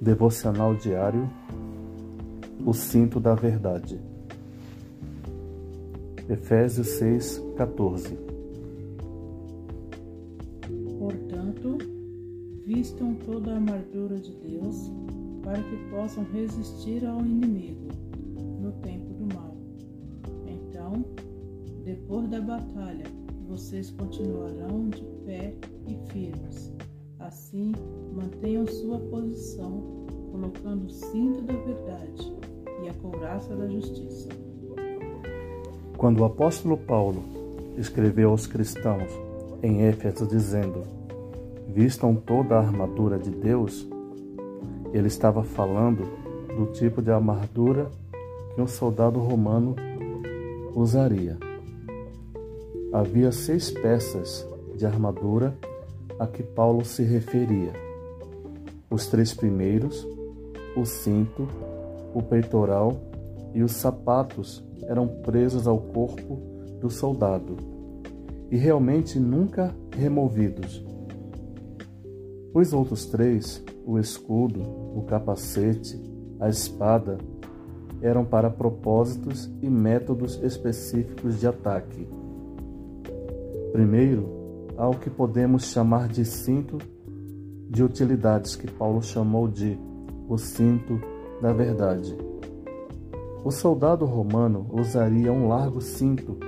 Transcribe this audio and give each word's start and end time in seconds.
Devocional 0.00 0.74
diário 0.76 1.28
O 2.64 2.72
cinto 2.72 3.20
da 3.20 3.34
verdade. 3.34 4.00
Efésios 6.26 6.86
6, 6.88 7.42
14. 7.54 8.16
Portanto, 10.98 11.76
vistam 12.64 13.14
toda 13.26 13.50
a 13.50 13.54
armadura 13.56 14.16
de 14.16 14.32
Deus 14.36 14.90
para 15.42 15.62
que 15.62 15.76
possam 15.90 16.24
resistir 16.32 17.04
ao 17.04 17.20
inimigo 17.20 17.88
no 18.58 18.72
tempo 18.80 19.12
do 19.12 19.34
mal. 19.34 19.54
Então, 20.46 21.04
depois 21.84 22.26
da 22.30 22.40
batalha, 22.40 23.04
vocês 23.46 23.90
continuarão 23.90 24.88
de 24.88 25.02
pé 25.26 25.54
e 25.86 25.98
firmes 26.10 26.72
Assim, 27.30 27.70
mantenham 28.12 28.66
sua 28.66 28.98
posição, 28.98 30.04
colocando 30.32 30.86
o 30.86 30.90
cinto 30.90 31.42
da 31.42 31.54
verdade 31.54 32.36
e 32.82 32.88
a 32.88 32.94
couraça 32.94 33.54
da 33.54 33.68
justiça. 33.68 34.28
Quando 35.96 36.22
o 36.22 36.24
apóstolo 36.24 36.76
Paulo 36.76 37.22
escreveu 37.78 38.30
aos 38.30 38.48
cristãos 38.48 39.12
em 39.62 39.82
Éfeso 39.82 40.26
dizendo: 40.26 40.82
Vistam 41.68 42.16
toda 42.16 42.56
a 42.56 42.58
armadura 42.58 43.16
de 43.16 43.30
Deus, 43.30 43.88
ele 44.92 45.06
estava 45.06 45.44
falando 45.44 46.02
do 46.56 46.66
tipo 46.72 47.00
de 47.00 47.12
armadura 47.12 47.92
que 48.56 48.60
um 48.60 48.66
soldado 48.66 49.20
romano 49.20 49.76
usaria. 50.74 51.38
Havia 52.92 53.30
seis 53.30 53.70
peças 53.70 54.44
de 54.74 54.84
armadura 54.84 55.56
a 56.20 56.26
que 56.26 56.42
Paulo 56.42 56.84
se 56.84 57.02
referia. 57.02 57.72
Os 58.90 59.06
três 59.06 59.32
primeiros, 59.32 60.06
o 60.76 60.84
cinto, 60.84 61.48
o 62.12 62.22
peitoral 62.22 62.94
e 63.54 63.62
os 63.62 63.72
sapatos 63.72 64.62
eram 64.82 65.08
presos 65.08 65.66
ao 65.66 65.78
corpo 65.78 66.36
do 66.78 66.90
soldado 66.90 67.56
e 68.50 68.56
realmente 68.56 69.18
nunca 69.18 69.74
removidos. 69.96 70.84
Os 72.52 72.74
outros 72.74 73.06
três, 73.06 73.64
o 73.86 73.98
escudo, 73.98 74.60
o 74.60 75.02
capacete, 75.06 75.98
a 76.38 76.50
espada, 76.50 77.16
eram 78.02 78.26
para 78.26 78.50
propósitos 78.50 79.50
e 79.62 79.70
métodos 79.70 80.38
específicos 80.42 81.40
de 81.40 81.46
ataque. 81.46 82.06
Primeiro, 83.72 84.39
ao 84.80 84.94
que 84.94 85.10
podemos 85.10 85.66
chamar 85.66 86.08
de 86.08 86.24
cinto 86.24 86.78
de 87.68 87.84
utilidades, 87.84 88.56
que 88.56 88.66
Paulo 88.66 89.02
chamou 89.02 89.46
de 89.46 89.78
o 90.26 90.38
cinto 90.38 90.98
da 91.42 91.52
verdade. 91.52 92.16
O 93.44 93.50
soldado 93.50 94.06
romano 94.06 94.66
usaria 94.72 95.30
um 95.30 95.48
largo 95.48 95.82
cinto, 95.82 96.38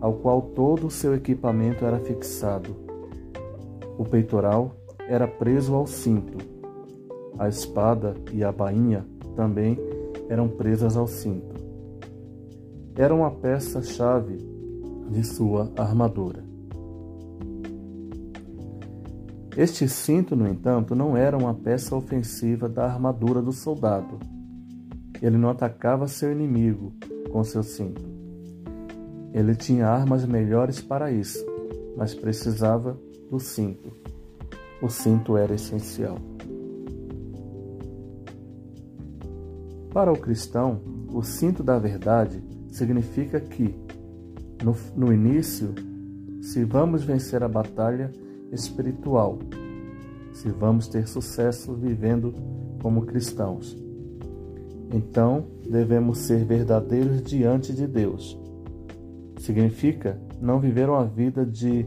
ao 0.00 0.14
qual 0.14 0.40
todo 0.40 0.86
o 0.86 0.90
seu 0.90 1.14
equipamento 1.14 1.84
era 1.84 1.98
fixado. 1.98 2.74
O 3.98 4.04
peitoral 4.04 4.74
era 5.06 5.28
preso 5.28 5.74
ao 5.74 5.86
cinto. 5.86 6.38
A 7.38 7.50
espada 7.50 8.14
e 8.32 8.42
a 8.42 8.50
bainha 8.50 9.06
também 9.36 9.78
eram 10.30 10.48
presas 10.48 10.96
ao 10.96 11.06
cinto. 11.06 11.54
Era 12.96 13.14
uma 13.14 13.30
peça-chave 13.30 14.38
de 15.10 15.22
sua 15.22 15.70
armadura. 15.76 16.51
Este 19.56 19.86
cinto, 19.86 20.34
no 20.34 20.48
entanto, 20.48 20.94
não 20.94 21.14
era 21.14 21.36
uma 21.36 21.52
peça 21.52 21.94
ofensiva 21.94 22.70
da 22.70 22.86
armadura 22.86 23.42
do 23.42 23.52
soldado. 23.52 24.18
Ele 25.20 25.36
não 25.36 25.50
atacava 25.50 26.08
seu 26.08 26.32
inimigo 26.32 26.94
com 27.30 27.44
seu 27.44 27.62
cinto. 27.62 28.02
Ele 29.32 29.54
tinha 29.54 29.86
armas 29.88 30.24
melhores 30.24 30.80
para 30.80 31.12
isso, 31.12 31.44
mas 31.96 32.14
precisava 32.14 32.98
do 33.30 33.38
cinto. 33.38 33.92
O 34.80 34.88
cinto 34.88 35.36
era 35.36 35.54
essencial. 35.54 36.18
Para 39.92 40.10
o 40.10 40.18
cristão, 40.18 40.80
o 41.12 41.22
cinto 41.22 41.62
da 41.62 41.78
verdade 41.78 42.42
significa 42.68 43.38
que, 43.38 43.74
no, 44.64 44.74
no 44.96 45.12
início, 45.12 45.74
se 46.40 46.64
vamos 46.64 47.04
vencer 47.04 47.42
a 47.42 47.48
batalha, 47.48 48.10
espiritual, 48.52 49.38
se 50.32 50.50
vamos 50.50 50.86
ter 50.86 51.08
sucesso 51.08 51.74
vivendo 51.74 52.34
como 52.80 53.06
cristãos. 53.06 53.76
Então, 54.92 55.46
devemos 55.68 56.18
ser 56.18 56.44
verdadeiros 56.44 57.22
diante 57.22 57.72
de 57.72 57.86
Deus. 57.86 58.38
Significa 59.38 60.20
não 60.40 60.60
viver 60.60 60.88
uma 60.88 61.04
vida 61.04 61.46
de 61.46 61.86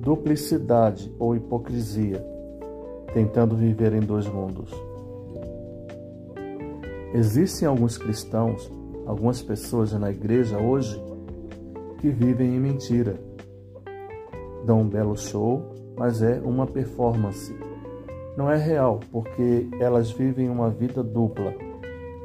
duplicidade 0.00 1.12
ou 1.18 1.34
hipocrisia, 1.34 2.24
tentando 3.12 3.56
viver 3.56 3.92
em 3.92 4.00
dois 4.00 4.26
mundos. 4.28 4.70
Existem 7.12 7.66
alguns 7.66 7.96
cristãos, 7.96 8.70
algumas 9.06 9.42
pessoas 9.42 9.92
na 9.92 10.10
igreja 10.10 10.58
hoje 10.58 11.00
que 12.00 12.10
vivem 12.10 12.56
em 12.56 12.60
mentira. 12.60 13.18
Dão 14.66 14.80
um 14.80 14.88
belo 14.88 15.16
show, 15.16 15.62
mas 15.96 16.22
é 16.22 16.40
uma 16.44 16.66
performance. 16.66 17.54
Não 18.36 18.50
é 18.50 18.56
real, 18.56 19.00
porque 19.12 19.68
elas 19.78 20.10
vivem 20.10 20.48
uma 20.48 20.70
vida 20.70 21.02
dupla, 21.02 21.54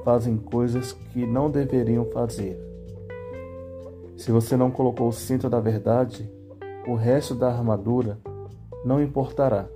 fazem 0.03 0.37
coisas 0.37 0.91
que 0.91 1.25
não 1.25 1.49
deveriam 1.51 2.05
fazer. 2.05 2.59
Se 4.17 4.31
você 4.31 4.57
não 4.57 4.71
colocou 4.71 5.07
o 5.07 5.13
cinto 5.13 5.49
da 5.49 5.59
verdade, 5.59 6.29
o 6.87 6.95
resto 6.95 7.35
da 7.35 7.47
armadura 7.47 8.17
não 8.83 9.01
importará. 9.01 9.67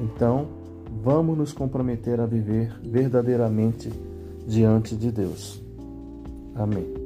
Então, 0.00 0.46
vamos 1.02 1.36
nos 1.36 1.52
comprometer 1.52 2.20
a 2.20 2.26
viver 2.26 2.72
verdadeiramente 2.82 3.90
diante 4.46 4.96
de 4.96 5.10
Deus. 5.10 5.62
Amém. 6.54 7.01